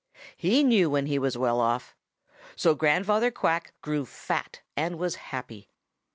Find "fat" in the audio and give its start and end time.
4.07-4.61